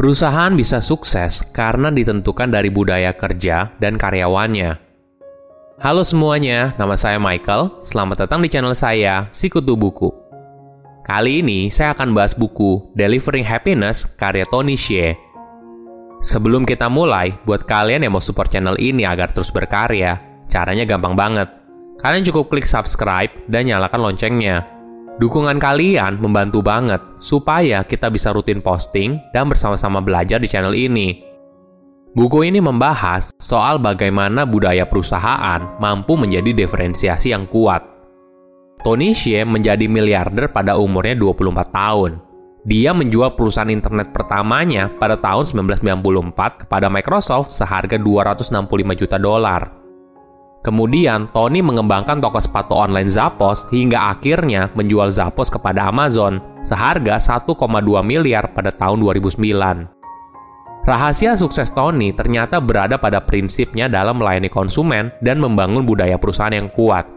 [0.00, 4.80] Perusahaan bisa sukses karena ditentukan dari budaya kerja dan karyawannya.
[5.76, 7.84] Halo semuanya, nama saya Michael.
[7.84, 10.08] Selamat datang di channel saya, Sikutu Buku.
[11.04, 15.20] Kali ini saya akan bahas buku Delivering Happiness karya Tony Hsieh.
[16.24, 20.16] Sebelum kita mulai, buat kalian yang mau support channel ini agar terus berkarya,
[20.48, 21.52] caranya gampang banget.
[22.00, 24.79] Kalian cukup klik subscribe dan nyalakan loncengnya
[25.20, 31.20] Dukungan kalian membantu banget supaya kita bisa rutin posting dan bersama-sama belajar di channel ini.
[32.16, 37.84] Buku ini membahas soal bagaimana budaya perusahaan mampu menjadi diferensiasi yang kuat.
[38.80, 42.10] Tony Hsieh menjadi miliarder pada umurnya 24 tahun.
[42.64, 48.56] Dia menjual perusahaan internet pertamanya pada tahun 1994 kepada Microsoft seharga 265
[48.96, 49.79] juta dolar.
[50.60, 57.48] Kemudian, Tony mengembangkan toko sepatu online Zappos hingga akhirnya menjual Zappos kepada Amazon seharga 1,2
[58.04, 59.40] miliar pada tahun 2009.
[60.84, 66.68] Rahasia sukses Tony ternyata berada pada prinsipnya dalam melayani konsumen dan membangun budaya perusahaan yang
[66.72, 67.08] kuat.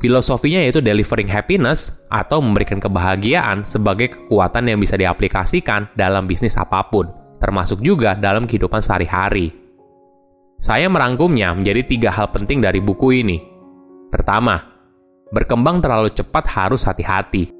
[0.00, 6.84] Filosofinya yaitu delivering happiness atau memberikan kebahagiaan sebagai kekuatan yang bisa diaplikasikan dalam bisnis apa
[6.88, 9.61] pun, termasuk juga dalam kehidupan sehari-hari.
[10.62, 13.42] Saya merangkumnya menjadi tiga hal penting dari buku ini.
[14.14, 14.62] Pertama,
[15.34, 17.50] berkembang terlalu cepat harus hati-hati.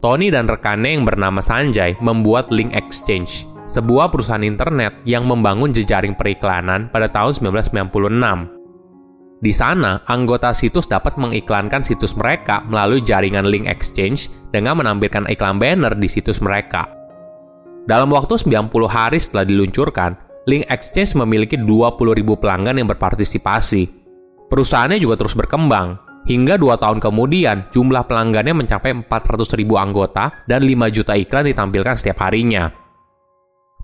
[0.00, 6.16] Tony dan rekannya yang bernama Sanjay membuat Link Exchange, sebuah perusahaan internet yang membangun jejaring
[6.16, 7.84] periklanan pada tahun 1996.
[9.36, 15.60] Di sana, anggota situs dapat mengiklankan situs mereka melalui jaringan Link Exchange dengan menampilkan iklan
[15.60, 16.88] banner di situs mereka.
[17.84, 21.98] Dalam waktu 90 hari setelah diluncurkan, Link Exchange memiliki 20.000
[22.38, 23.90] pelanggan yang berpartisipasi.
[24.46, 30.94] Perusahaannya juga terus berkembang, hingga dua tahun kemudian jumlah pelanggannya mencapai 400.000 anggota dan 5
[30.94, 32.70] juta iklan ditampilkan setiap harinya.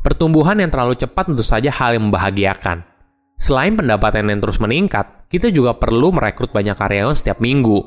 [0.06, 2.86] Pertumbuhan yang terlalu cepat tentu saja hal yang membahagiakan.
[3.34, 7.78] Selain pendapatan yang terus meningkat, kita juga perlu merekrut banyak karyawan setiap minggu.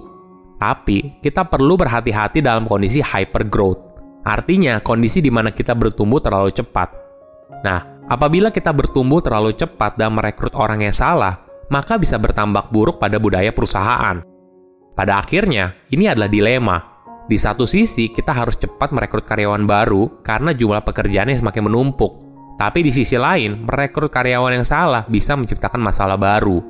[0.60, 3.80] Tapi, kita perlu berhati-hati dalam kondisi hyper growth.
[4.28, 6.92] Artinya, kondisi di mana kita bertumbuh terlalu cepat.
[7.64, 11.42] Nah, Apabila kita bertumbuh terlalu cepat dan merekrut orang yang salah,
[11.74, 14.22] maka bisa bertambah buruk pada budaya perusahaan.
[14.94, 16.78] Pada akhirnya, ini adalah dilema.
[17.26, 22.14] Di satu sisi, kita harus cepat merekrut karyawan baru karena jumlah pekerjaan yang semakin menumpuk.
[22.62, 26.62] Tapi di sisi lain, merekrut karyawan yang salah bisa menciptakan masalah baru.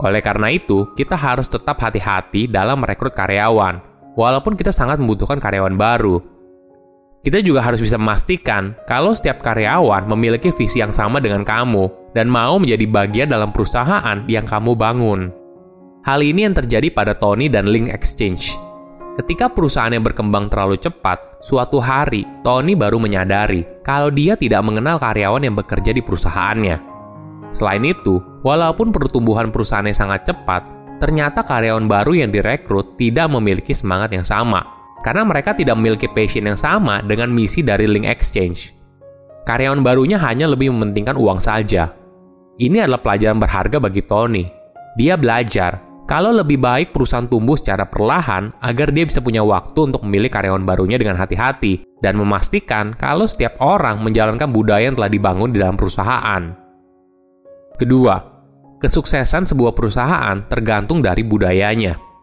[0.00, 3.78] Oleh karena itu, kita harus tetap hati-hati dalam merekrut karyawan,
[4.16, 6.33] walaupun kita sangat membutuhkan karyawan baru
[7.24, 12.28] kita juga harus bisa memastikan kalau setiap karyawan memiliki visi yang sama dengan kamu dan
[12.28, 15.32] mau menjadi bagian dalam perusahaan yang kamu bangun.
[16.04, 18.52] Hal ini yang terjadi pada Tony dan Link Exchange.
[19.16, 25.48] Ketika perusahaannya berkembang terlalu cepat, suatu hari Tony baru menyadari kalau dia tidak mengenal karyawan
[25.48, 26.76] yang bekerja di perusahaannya.
[27.56, 30.60] Selain itu, walaupun pertumbuhan perusahaannya sangat cepat,
[31.00, 36.48] ternyata karyawan baru yang direkrut tidak memiliki semangat yang sama karena mereka tidak memiliki passion
[36.48, 38.72] yang sama dengan misi dari Link Exchange.
[39.44, 41.92] Karyawan barunya hanya lebih mementingkan uang saja.
[42.56, 44.48] Ini adalah pelajaran berharga bagi Tony.
[44.96, 50.00] Dia belajar kalau lebih baik perusahaan tumbuh secara perlahan agar dia bisa punya waktu untuk
[50.08, 55.52] memilih karyawan barunya dengan hati-hati dan memastikan kalau setiap orang menjalankan budaya yang telah dibangun
[55.52, 56.56] di dalam perusahaan.
[57.76, 58.16] Kedua,
[58.80, 62.13] kesuksesan sebuah perusahaan tergantung dari budayanya.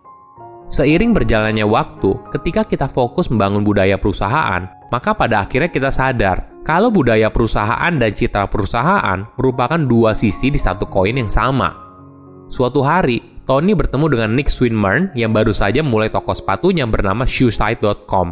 [0.72, 6.88] Seiring berjalannya waktu, ketika kita fokus membangun budaya perusahaan, maka pada akhirnya kita sadar kalau
[6.88, 11.76] budaya perusahaan dan citra perusahaan merupakan dua sisi di satu koin yang sama.
[12.48, 18.28] Suatu hari, Tony bertemu dengan Nick Swinburne yang baru saja mulai toko sepatunya bernama shoesite.com.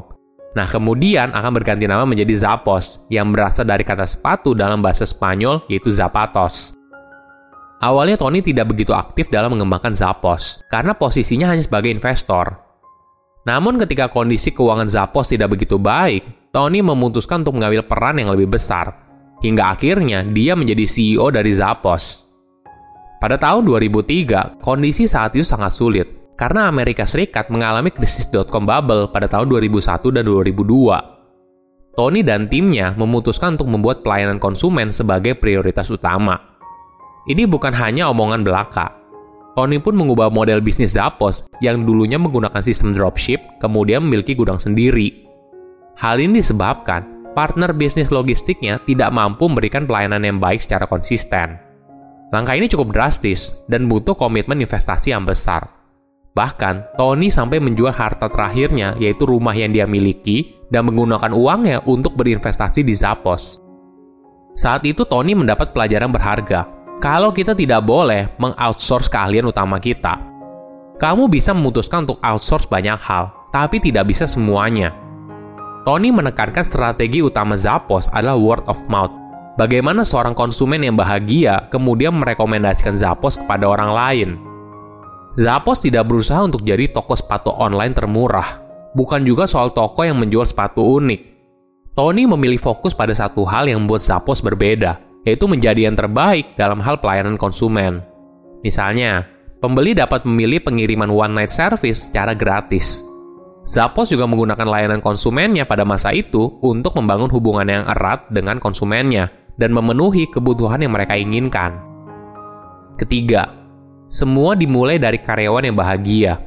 [0.55, 5.67] Nah, kemudian akan berganti nama menjadi Zappos, yang berasal dari kata sepatu dalam bahasa Spanyol
[5.67, 6.78] yaitu zapatos.
[7.79, 12.59] Awalnya Tony tidak begitu aktif dalam mengembangkan Zappos, karena posisinya hanya sebagai investor.
[13.47, 18.51] Namun ketika kondisi keuangan Zappos tidak begitu baik, Tony memutuskan untuk mengambil peran yang lebih
[18.51, 18.91] besar,
[19.39, 22.27] hingga akhirnya dia menjadi CEO dari Zappos.
[23.23, 29.07] Pada tahun 2003, kondisi saat itu sangat sulit, karena Amerika Serikat mengalami krisis dot-com bubble
[29.07, 31.95] pada tahun 2001 dan 2002.
[31.95, 36.48] Tony dan timnya memutuskan untuk membuat pelayanan konsumen sebagai prioritas utama.
[37.29, 38.97] Ini bukan hanya omongan belaka.
[39.53, 45.29] Tony pun mengubah model bisnis Zappos yang dulunya menggunakan sistem dropship, kemudian memiliki gudang sendiri.
[45.93, 51.61] Hal ini disebabkan partner bisnis logistiknya tidak mampu memberikan pelayanan yang baik secara konsisten.
[52.33, 55.69] Langkah ini cukup drastis dan butuh komitmen investasi yang besar.
[56.33, 62.13] Bahkan, Tony sampai menjual harta terakhirnya, yaitu rumah yang dia miliki, dan menggunakan uangnya untuk
[62.15, 63.57] berinvestasi di Zappos.
[64.53, 66.78] Saat itu Tony mendapat pelajaran berharga.
[66.99, 70.19] Kalau kita tidak boleh mengoutsource keahlian utama kita.
[70.99, 74.91] Kamu bisa memutuskan untuk outsource banyak hal, tapi tidak bisa semuanya.
[75.87, 79.15] Tony menekankan strategi utama Zappos adalah word of mouth.
[79.55, 84.29] Bagaimana seorang konsumen yang bahagia kemudian merekomendasikan Zappos kepada orang lain.
[85.39, 88.59] Zappos tidak berusaha untuk jadi toko sepatu online termurah,
[88.91, 91.21] bukan juga soal toko yang menjual sepatu unik.
[91.95, 94.99] Tony memilih fokus pada satu hal yang membuat Zappos berbeda,
[95.29, 98.01] yaitu menjadi yang terbaik dalam hal pelayanan konsumen.
[98.65, 99.29] Misalnya,
[99.61, 103.05] pembeli dapat memilih pengiriman one night service secara gratis.
[103.69, 109.29] Zappos juga menggunakan layanan konsumennya pada masa itu untuk membangun hubungan yang erat dengan konsumennya
[109.61, 111.77] dan memenuhi kebutuhan yang mereka inginkan.
[112.97, 113.53] Ketiga,
[114.09, 116.41] semua dimulai dari karyawan yang bahagia.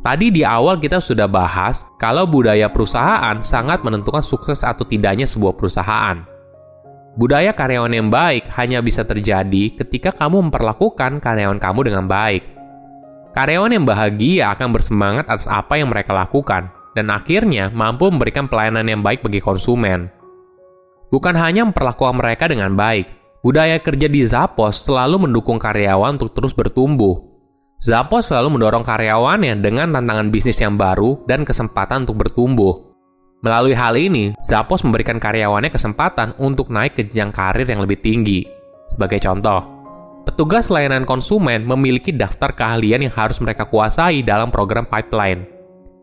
[0.00, 5.56] Tadi di awal kita sudah bahas kalau budaya perusahaan sangat menentukan sukses atau tidaknya sebuah
[5.56, 6.29] perusahaan.
[7.18, 12.42] Budaya karyawan yang baik hanya bisa terjadi ketika kamu memperlakukan karyawan kamu dengan baik.
[13.34, 18.86] Karyawan yang bahagia akan bersemangat atas apa yang mereka lakukan dan akhirnya mampu memberikan pelayanan
[18.86, 20.10] yang baik bagi konsumen.
[21.10, 23.06] Bukan hanya memperlakukan mereka dengan baik,
[23.42, 27.30] budaya kerja di Zappos selalu mendukung karyawan untuk terus bertumbuh
[27.80, 32.89] Zappos selalu mendorong karyawannya dengan tantangan bisnis yang baru dan kesempatan untuk bertumbuh.
[33.40, 38.44] Melalui hal ini, Zappos memberikan karyawannya kesempatan untuk naik ke jenjang karir yang lebih tinggi.
[38.92, 39.64] Sebagai contoh,
[40.28, 45.48] petugas layanan konsumen memiliki daftar keahlian yang harus mereka kuasai dalam program pipeline.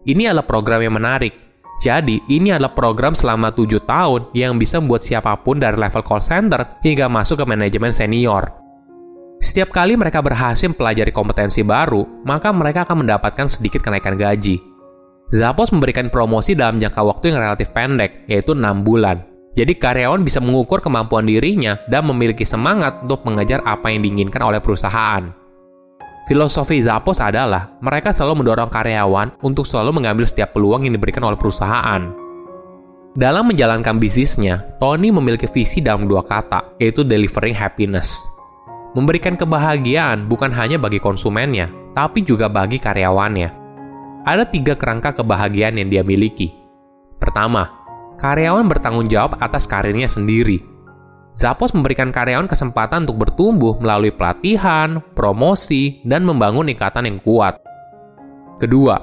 [0.10, 1.38] Ini adalah program yang menarik.
[1.78, 6.25] Jadi, ini adalah program selama 7 tahun yang bisa membuat siapa pun dari level call
[6.25, 8.50] center hingga masuk ke manajemen senior.
[9.38, 14.77] Setiap kali mereka berhasil mempelajari kompetensi baru, maka mereka akan mendapatkan sedikit kenaikan gaji.
[15.28, 19.24] Zappos memberikan promosi dalam jangka waktu yang relatif pendek, yaitu 6 bulan.
[19.58, 24.62] Jadi karyawan bisa mengukur kemampuan dirinya dan memiliki semangat untuk mengejar apa yang diinginkan oleh
[24.64, 25.34] perusahaan.
[26.30, 31.40] Filosofi Zappos adalah mereka selalu mendorong karyawan untuk selalu mengambil setiap peluang yang diberikan oleh
[31.40, 32.08] perusahaan.
[33.18, 38.38] Dalam menjalankan bisnisnya, Tony memiliki visi dalam dua kata, yaitu delivering happiness
[38.98, 43.67] memberikan kebahagiaan bukan hanya bagi konsumennya, tapi juga bagi karyawannya.
[44.28, 46.52] Ada tiga kerangka kebahagiaan yang dia miliki.
[47.16, 47.72] Pertama,
[48.20, 50.60] karyawan bertanggung jawab atas karirnya sendiri.
[51.32, 57.56] Zappos memberikan karyawan kesempatan untuk bertumbuh melalui pelatihan, promosi, dan membangun ikatan yang kuat.
[58.60, 59.00] Kedua,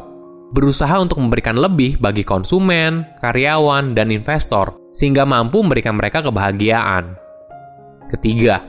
[0.53, 7.17] berusaha untuk memberikan lebih bagi konsumen, karyawan, dan investor, sehingga mampu memberikan mereka kebahagiaan.
[8.12, 8.61] Ketiga,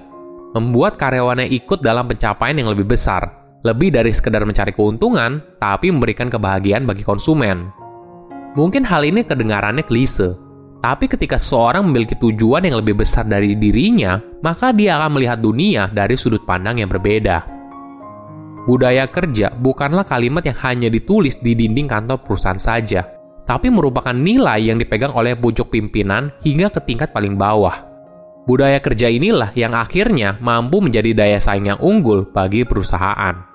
[0.56, 6.30] membuat karyawannya ikut dalam pencapaian yang lebih besar, lebih dari sekedar mencari keuntungan, tapi memberikan
[6.30, 7.74] kebahagiaan bagi konsumen.
[8.54, 10.38] Mungkin hal ini kedengarannya klise,
[10.86, 15.90] tapi ketika seorang memiliki tujuan yang lebih besar dari dirinya, maka dia akan melihat dunia
[15.90, 17.42] dari sudut pandang yang berbeda.
[18.70, 23.02] Budaya kerja bukanlah kalimat yang hanya ditulis di dinding kantor perusahaan saja,
[23.50, 27.82] tapi merupakan nilai yang dipegang oleh pucuk pimpinan hingga ke tingkat paling bawah.
[28.46, 33.55] Budaya kerja inilah yang akhirnya mampu menjadi daya saing yang unggul bagi perusahaan.